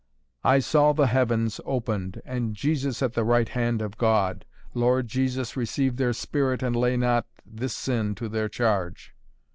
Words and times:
"I 0.43 0.57
saw 0.57 0.93
the 0.93 1.05
heavens 1.05 1.61
opened 1.63 2.23
and 2.25 2.55
Jesus 2.55 3.03
at 3.03 3.13
the 3.13 3.23
right 3.23 3.47
hand 3.47 3.83
of 3.83 3.99
God. 3.99 4.45
Lord 4.73 5.07
Jesus 5.07 5.55
receive 5.55 5.97
their 5.97 6.11
spirit 6.13 6.63
and 6.63 6.75
lay 6.75 6.97
not 6.97 7.27
this 7.45 7.75
sin 7.77 8.15
to 8.15 8.27
their 8.27 8.49
charge!" 8.49 9.13